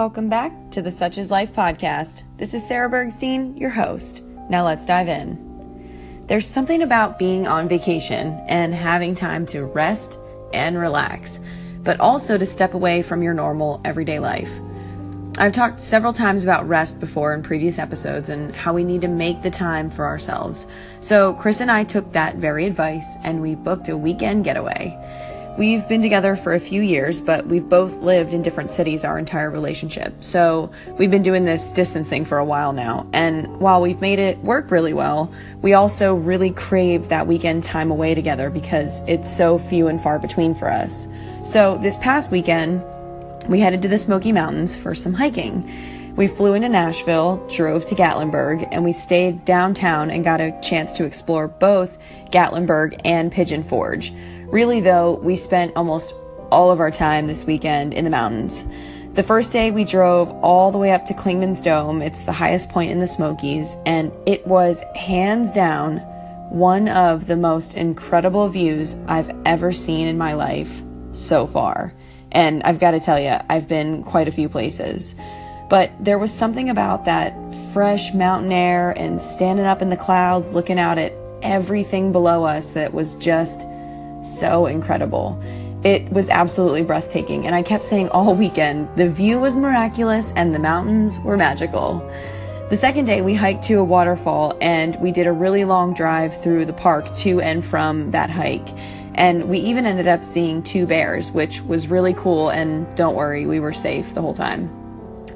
Welcome 0.00 0.30
back 0.30 0.70
to 0.70 0.80
the 0.80 0.90
Such 0.90 1.18
is 1.18 1.30
Life 1.30 1.52
podcast. 1.52 2.22
This 2.38 2.54
is 2.54 2.66
Sarah 2.66 2.88
Bergstein, 2.88 3.60
your 3.60 3.68
host. 3.68 4.22
Now 4.48 4.64
let's 4.64 4.86
dive 4.86 5.08
in. 5.08 6.24
There's 6.26 6.46
something 6.46 6.80
about 6.80 7.18
being 7.18 7.46
on 7.46 7.68
vacation 7.68 8.42
and 8.48 8.72
having 8.72 9.14
time 9.14 9.44
to 9.48 9.66
rest 9.66 10.16
and 10.54 10.78
relax, 10.78 11.38
but 11.80 12.00
also 12.00 12.38
to 12.38 12.46
step 12.46 12.72
away 12.72 13.02
from 13.02 13.22
your 13.22 13.34
normal 13.34 13.82
everyday 13.84 14.20
life. 14.20 14.50
I've 15.36 15.52
talked 15.52 15.78
several 15.78 16.14
times 16.14 16.44
about 16.44 16.66
rest 16.66 16.98
before 16.98 17.34
in 17.34 17.42
previous 17.42 17.78
episodes 17.78 18.30
and 18.30 18.56
how 18.56 18.72
we 18.72 18.84
need 18.84 19.02
to 19.02 19.08
make 19.08 19.42
the 19.42 19.50
time 19.50 19.90
for 19.90 20.06
ourselves. 20.06 20.66
So, 21.00 21.34
Chris 21.34 21.60
and 21.60 21.70
I 21.70 21.84
took 21.84 22.10
that 22.12 22.36
very 22.36 22.64
advice 22.64 23.16
and 23.22 23.42
we 23.42 23.54
booked 23.54 23.90
a 23.90 23.98
weekend 23.98 24.44
getaway. 24.44 24.98
We've 25.60 25.86
been 25.86 26.00
together 26.00 26.36
for 26.36 26.54
a 26.54 26.58
few 26.58 26.80
years, 26.80 27.20
but 27.20 27.46
we've 27.46 27.68
both 27.68 27.98
lived 27.98 28.32
in 28.32 28.40
different 28.40 28.70
cities 28.70 29.04
our 29.04 29.18
entire 29.18 29.50
relationship. 29.50 30.24
So 30.24 30.70
we've 30.96 31.10
been 31.10 31.22
doing 31.22 31.44
this 31.44 31.70
distance 31.70 32.08
thing 32.08 32.24
for 32.24 32.38
a 32.38 32.44
while 32.46 32.72
now. 32.72 33.06
And 33.12 33.46
while 33.58 33.82
we've 33.82 34.00
made 34.00 34.18
it 34.18 34.38
work 34.38 34.70
really 34.70 34.94
well, 34.94 35.30
we 35.60 35.74
also 35.74 36.14
really 36.14 36.50
crave 36.50 37.10
that 37.10 37.26
weekend 37.26 37.62
time 37.62 37.90
away 37.90 38.14
together 38.14 38.48
because 38.48 39.02
it's 39.06 39.30
so 39.30 39.58
few 39.58 39.88
and 39.88 40.00
far 40.00 40.18
between 40.18 40.54
for 40.54 40.70
us. 40.70 41.06
So 41.44 41.76
this 41.82 41.96
past 41.96 42.30
weekend, 42.30 42.82
we 43.46 43.60
headed 43.60 43.82
to 43.82 43.88
the 43.88 43.98
Smoky 43.98 44.32
Mountains 44.32 44.74
for 44.74 44.94
some 44.94 45.12
hiking. 45.12 45.70
We 46.16 46.26
flew 46.26 46.54
into 46.54 46.70
Nashville, 46.70 47.46
drove 47.54 47.84
to 47.86 47.94
Gatlinburg, 47.94 48.66
and 48.72 48.82
we 48.82 48.94
stayed 48.94 49.44
downtown 49.44 50.10
and 50.10 50.24
got 50.24 50.40
a 50.40 50.58
chance 50.62 50.94
to 50.94 51.04
explore 51.04 51.48
both 51.48 51.98
Gatlinburg 52.30 52.98
and 53.04 53.30
Pigeon 53.30 53.62
Forge. 53.62 54.10
Really, 54.50 54.80
though, 54.80 55.14
we 55.14 55.36
spent 55.36 55.76
almost 55.76 56.12
all 56.50 56.72
of 56.72 56.80
our 56.80 56.90
time 56.90 57.28
this 57.28 57.44
weekend 57.44 57.94
in 57.94 58.04
the 58.04 58.10
mountains. 58.10 58.64
The 59.14 59.22
first 59.22 59.52
day 59.52 59.70
we 59.70 59.84
drove 59.84 60.28
all 60.42 60.72
the 60.72 60.78
way 60.78 60.90
up 60.90 61.04
to 61.06 61.14
Clingman's 61.14 61.62
Dome. 61.62 62.02
It's 62.02 62.22
the 62.22 62.32
highest 62.32 62.68
point 62.68 62.90
in 62.90 62.98
the 62.98 63.06
Smokies, 63.06 63.76
and 63.86 64.10
it 64.26 64.44
was 64.44 64.82
hands 64.96 65.52
down 65.52 65.98
one 66.50 66.88
of 66.88 67.28
the 67.28 67.36
most 67.36 67.74
incredible 67.74 68.48
views 68.48 68.96
I've 69.06 69.30
ever 69.46 69.70
seen 69.70 70.08
in 70.08 70.18
my 70.18 70.32
life 70.32 70.82
so 71.12 71.46
far. 71.46 71.94
And 72.32 72.60
I've 72.64 72.80
got 72.80 72.90
to 72.90 73.00
tell 73.00 73.20
you, 73.20 73.36
I've 73.48 73.68
been 73.68 74.02
quite 74.02 74.26
a 74.26 74.32
few 74.32 74.48
places. 74.48 75.14
But 75.68 75.92
there 76.00 76.18
was 76.18 76.32
something 76.32 76.70
about 76.70 77.04
that 77.04 77.36
fresh 77.72 78.12
mountain 78.14 78.50
air 78.50 78.90
and 78.96 79.22
standing 79.22 79.66
up 79.66 79.80
in 79.80 79.90
the 79.90 79.96
clouds 79.96 80.54
looking 80.54 80.80
out 80.80 80.98
at 80.98 81.12
everything 81.42 82.10
below 82.10 82.42
us 82.42 82.70
that 82.72 82.92
was 82.92 83.14
just 83.14 83.64
so 84.22 84.66
incredible. 84.66 85.40
It 85.82 86.10
was 86.12 86.28
absolutely 86.28 86.82
breathtaking, 86.82 87.46
and 87.46 87.54
I 87.54 87.62
kept 87.62 87.84
saying 87.84 88.10
all 88.10 88.34
weekend 88.34 88.88
the 88.96 89.08
view 89.08 89.40
was 89.40 89.56
miraculous 89.56 90.32
and 90.36 90.54
the 90.54 90.58
mountains 90.58 91.18
were 91.20 91.36
magical. 91.36 92.00
The 92.70 92.76
second 92.76 93.06
day, 93.06 93.20
we 93.20 93.34
hiked 93.34 93.64
to 93.64 93.80
a 93.80 93.84
waterfall 93.84 94.56
and 94.60 94.94
we 95.00 95.10
did 95.10 95.26
a 95.26 95.32
really 95.32 95.64
long 95.64 95.92
drive 95.92 96.40
through 96.40 96.66
the 96.66 96.72
park 96.72 97.12
to 97.16 97.40
and 97.40 97.64
from 97.64 98.12
that 98.12 98.30
hike. 98.30 98.68
And 99.14 99.48
we 99.48 99.58
even 99.58 99.86
ended 99.86 100.06
up 100.06 100.22
seeing 100.22 100.62
two 100.62 100.86
bears, 100.86 101.32
which 101.32 101.62
was 101.62 101.88
really 101.88 102.14
cool. 102.14 102.50
And 102.50 102.86
don't 102.94 103.16
worry, 103.16 103.44
we 103.44 103.58
were 103.58 103.72
safe 103.72 104.14
the 104.14 104.22
whole 104.22 104.34
time. 104.34 104.70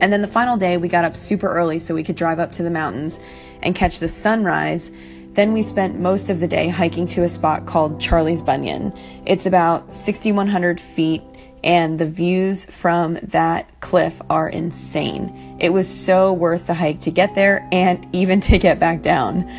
And 0.00 0.12
then 0.12 0.22
the 0.22 0.28
final 0.28 0.56
day, 0.56 0.76
we 0.76 0.88
got 0.88 1.04
up 1.04 1.14
super 1.14 1.48
early 1.48 1.78
so 1.78 1.94
we 1.94 2.02
could 2.02 2.16
drive 2.16 2.40
up 2.40 2.50
to 2.52 2.64
the 2.64 2.70
mountains 2.70 3.20
and 3.62 3.76
catch 3.76 4.00
the 4.00 4.08
sunrise 4.08 4.90
then 5.40 5.54
we 5.54 5.62
spent 5.62 5.98
most 5.98 6.28
of 6.28 6.38
the 6.38 6.46
day 6.46 6.68
hiking 6.68 7.08
to 7.08 7.22
a 7.22 7.28
spot 7.28 7.64
called 7.64 7.98
Charlie's 7.98 8.42
Bunion. 8.42 8.92
It's 9.24 9.46
about 9.46 9.90
6,100 9.90 10.78
feet, 10.78 11.22
and 11.64 11.98
the 11.98 12.04
views 12.04 12.66
from 12.66 13.14
that 13.22 13.66
cliff 13.80 14.20
are 14.28 14.50
insane. 14.50 15.56
It 15.58 15.70
was 15.70 15.88
so 15.88 16.30
worth 16.34 16.66
the 16.66 16.74
hike 16.74 17.00
to 17.00 17.10
get 17.10 17.34
there 17.34 17.66
and 17.72 18.06
even 18.14 18.42
to 18.42 18.58
get 18.58 18.78
back 18.78 19.00
down. 19.00 19.50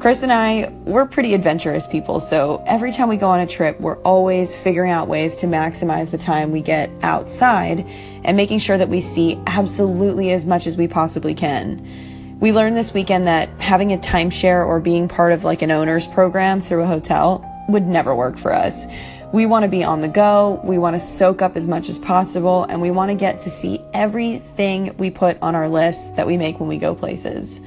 Chris 0.00 0.22
and 0.22 0.30
I, 0.30 0.68
we're 0.84 1.06
pretty 1.06 1.32
adventurous 1.32 1.86
people, 1.86 2.20
so 2.20 2.62
every 2.66 2.92
time 2.92 3.08
we 3.08 3.16
go 3.16 3.28
on 3.28 3.40
a 3.40 3.46
trip, 3.46 3.80
we're 3.80 4.02
always 4.02 4.54
figuring 4.54 4.90
out 4.90 5.08
ways 5.08 5.36
to 5.36 5.46
maximize 5.46 6.10
the 6.10 6.18
time 6.18 6.52
we 6.52 6.60
get 6.60 6.90
outside 7.02 7.86
and 8.24 8.36
making 8.36 8.58
sure 8.58 8.76
that 8.76 8.90
we 8.90 9.00
see 9.00 9.40
absolutely 9.46 10.30
as 10.32 10.44
much 10.44 10.66
as 10.66 10.76
we 10.76 10.86
possibly 10.86 11.32
can. 11.32 12.11
We 12.42 12.50
learned 12.52 12.76
this 12.76 12.92
weekend 12.92 13.28
that 13.28 13.48
having 13.60 13.92
a 13.92 13.98
timeshare 13.98 14.66
or 14.66 14.80
being 14.80 15.06
part 15.06 15.32
of 15.32 15.44
like 15.44 15.62
an 15.62 15.70
owner's 15.70 16.08
program 16.08 16.60
through 16.60 16.82
a 16.82 16.86
hotel 16.86 17.48
would 17.68 17.86
never 17.86 18.16
work 18.16 18.36
for 18.36 18.52
us. 18.52 18.84
We 19.32 19.46
want 19.46 19.62
to 19.62 19.68
be 19.68 19.84
on 19.84 20.00
the 20.00 20.08
go, 20.08 20.60
we 20.64 20.76
want 20.76 20.96
to 20.96 21.00
soak 21.00 21.40
up 21.40 21.54
as 21.56 21.68
much 21.68 21.88
as 21.88 22.00
possible, 22.00 22.64
and 22.64 22.82
we 22.82 22.90
want 22.90 23.12
to 23.12 23.14
get 23.14 23.38
to 23.42 23.48
see 23.48 23.80
everything 23.94 24.92
we 24.96 25.08
put 25.08 25.40
on 25.40 25.54
our 25.54 25.68
list 25.68 26.16
that 26.16 26.26
we 26.26 26.36
make 26.36 26.58
when 26.58 26.68
we 26.68 26.78
go 26.78 26.96
places. 26.96 27.60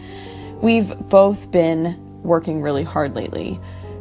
We've 0.61 0.93
both 1.07 1.49
been 1.51 1.97
working 2.21 2.61
really 2.61 2.83
hard 2.83 3.15
lately. 3.15 3.57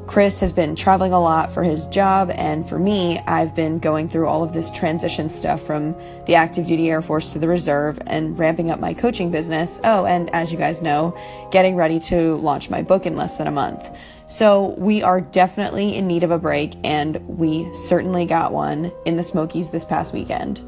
Chris 0.07 0.39
has 0.41 0.53
been 0.53 0.77
traveling 0.77 1.13
a 1.13 1.21
lot 1.21 1.53
for 1.53 1.63
his 1.63 1.87
job, 1.87 2.31
and 2.35 2.69
for 2.69 2.79
me, 2.79 3.19
I've 3.27 3.55
been 3.55 3.79
going 3.79 4.09
through 4.09 4.29
all 4.29 4.43
of 4.43 4.53
this 4.53 4.71
transition 4.71 5.31
stuff 5.31 5.63
from 5.63 5.97
the 6.27 6.35
active 6.35 6.67
duty 6.67 6.91
Air 6.91 7.03
Force 7.03 7.33
to 7.33 7.39
the 7.39 7.49
reserve 7.49 7.99
and 8.07 8.39
ramping 8.39 8.71
up 8.71 8.79
my 8.79 8.93
coaching 8.93 9.31
business. 9.31 9.81
Oh, 9.83 10.05
and 10.05 10.29
as 10.35 10.53
you 10.53 10.59
guys 10.59 10.83
know, 10.83 11.17
getting 11.51 11.75
ready 11.75 11.99
to 12.01 12.37
launch 12.37 12.69
my 12.69 12.83
book 12.83 13.07
in 13.07 13.17
less 13.17 13.39
than 13.39 13.47
a 13.47 13.51
month. 13.51 13.91
So 14.27 14.75
we 14.79 15.03
are 15.03 15.21
definitely 15.21 15.97
in 15.97 16.07
need 16.07 16.23
of 16.23 16.31
a 16.31 16.39
break, 16.39 16.75
and 16.85 17.17
we 17.27 17.73
certainly 17.75 18.27
got 18.27 18.53
one 18.53 18.93
in 19.07 19.17
the 19.17 19.25
Smokies 19.25 19.71
this 19.71 19.85
past 19.85 20.13
weekend. 20.13 20.61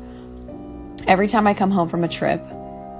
Every 1.07 1.29
time 1.29 1.47
I 1.47 1.55
come 1.55 1.71
home 1.71 1.89
from 1.89 2.05
a 2.05 2.09
trip, 2.09 2.43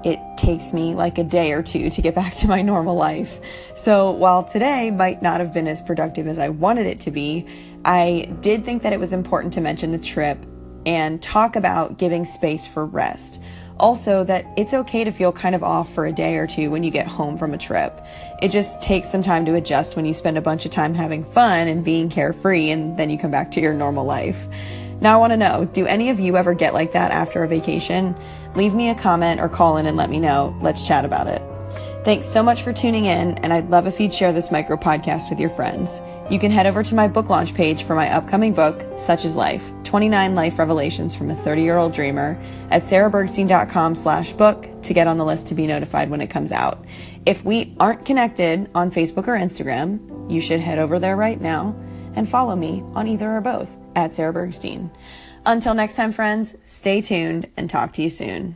it 0.03 0.19
takes 0.37 0.73
me 0.73 0.93
like 0.93 1.17
a 1.17 1.23
day 1.23 1.51
or 1.51 1.63
two 1.63 1.89
to 1.89 2.01
get 2.01 2.15
back 2.15 2.33
to 2.35 2.47
my 2.47 2.61
normal 2.61 2.95
life. 2.95 3.39
So 3.75 4.11
while 4.11 4.43
today 4.43 4.91
might 4.91 5.21
not 5.21 5.39
have 5.39 5.53
been 5.53 5.67
as 5.67 5.81
productive 5.81 6.27
as 6.27 6.39
I 6.39 6.49
wanted 6.49 6.85
it 6.85 6.99
to 7.01 7.11
be, 7.11 7.45
I 7.85 8.29
did 8.41 8.63
think 8.63 8.83
that 8.83 8.93
it 8.93 8.99
was 8.99 9.13
important 9.13 9.53
to 9.53 9.61
mention 9.61 9.91
the 9.91 9.97
trip 9.97 10.45
and 10.85 11.21
talk 11.21 11.55
about 11.55 11.97
giving 11.97 12.25
space 12.25 12.65
for 12.65 12.85
rest. 12.85 13.41
Also, 13.79 14.23
that 14.23 14.45
it's 14.57 14.73
okay 14.73 15.03
to 15.03 15.11
feel 15.11 15.31
kind 15.31 15.53
of 15.53 15.63
off 15.63 15.93
for 15.93 16.07
a 16.07 16.11
day 16.11 16.37
or 16.37 16.47
two 16.47 16.71
when 16.71 16.83
you 16.83 16.89
get 16.89 17.05
home 17.05 17.37
from 17.37 17.53
a 17.53 17.57
trip. 17.57 18.03
It 18.41 18.49
just 18.49 18.81
takes 18.81 19.09
some 19.09 19.21
time 19.21 19.45
to 19.45 19.53
adjust 19.53 19.95
when 19.95 20.05
you 20.05 20.15
spend 20.15 20.37
a 20.37 20.41
bunch 20.41 20.65
of 20.65 20.71
time 20.71 20.95
having 20.95 21.23
fun 21.23 21.67
and 21.67 21.83
being 21.83 22.09
carefree, 22.09 22.71
and 22.71 22.97
then 22.97 23.11
you 23.11 23.19
come 23.19 23.29
back 23.29 23.51
to 23.51 23.61
your 23.61 23.73
normal 23.73 24.03
life. 24.03 24.47
Now, 24.99 25.15
I 25.15 25.19
want 25.19 25.31
to 25.33 25.37
know 25.37 25.65
do 25.65 25.85
any 25.85 26.09
of 26.09 26.19
you 26.19 26.37
ever 26.37 26.53
get 26.53 26.73
like 26.73 26.93
that 26.93 27.11
after 27.11 27.43
a 27.43 27.47
vacation? 27.47 28.15
Leave 28.55 28.73
me 28.73 28.89
a 28.89 28.95
comment 28.95 29.39
or 29.39 29.47
call 29.47 29.77
in 29.77 29.85
and 29.85 29.95
let 29.95 30.09
me 30.09 30.19
know. 30.19 30.57
Let's 30.61 30.87
chat 30.87 31.05
about 31.05 31.27
it. 31.27 31.41
Thanks 32.03 32.25
so 32.25 32.41
much 32.41 32.63
for 32.63 32.71
tuning 32.71 33.03
in, 33.03 33.37
and 33.39 33.51
I'd 33.51 33.69
love 33.69 33.85
if 33.85 33.99
you'd 33.99 34.13
share 34.13 34.31
this 34.31 34.49
micro 34.49 34.77
podcast 34.77 35.29
with 35.29 35.41
your 35.41 35.49
friends. 35.49 36.01
You 36.31 36.39
can 36.39 36.51
head 36.51 36.65
over 36.65 36.81
to 36.81 36.95
my 36.95 37.05
book 37.05 37.29
launch 37.29 37.53
page 37.53 37.83
for 37.83 37.95
my 37.95 38.09
upcoming 38.13 38.53
book, 38.53 38.85
Such 38.97 39.25
is 39.25 39.35
Life 39.35 39.71
29 39.83 40.33
Life 40.33 40.57
Revelations 40.57 41.15
from 41.15 41.29
a 41.29 41.35
30 41.35 41.63
year 41.63 41.75
old 41.75 41.91
Dreamer, 41.91 42.39
at 42.71 42.83
sarahbergstein.com 42.83 43.93
slash 43.93 44.31
book 44.31 44.69
to 44.83 44.93
get 44.93 45.07
on 45.07 45.17
the 45.17 45.25
list 45.25 45.47
to 45.47 45.55
be 45.55 45.67
notified 45.67 46.09
when 46.09 46.21
it 46.21 46.29
comes 46.29 46.53
out. 46.53 46.85
If 47.25 47.43
we 47.43 47.75
aren't 47.77 48.05
connected 48.05 48.69
on 48.73 48.89
Facebook 48.89 49.27
or 49.27 49.37
Instagram, 49.37 50.31
you 50.31 50.39
should 50.39 50.61
head 50.61 50.79
over 50.79 50.99
there 50.99 51.17
right 51.17 51.41
now 51.41 51.75
and 52.15 52.27
follow 52.27 52.55
me 52.55 52.85
on 52.95 53.09
either 53.09 53.29
or 53.29 53.41
both 53.41 53.77
at 53.97 54.13
Sarah 54.13 54.33
Bergstein. 54.33 54.91
Until 55.45 55.73
next 55.73 55.95
time, 55.95 56.11
friends, 56.13 56.55
stay 56.65 57.01
tuned 57.01 57.47
and 57.57 57.69
talk 57.69 57.93
to 57.93 58.03
you 58.03 58.09
soon. 58.09 58.55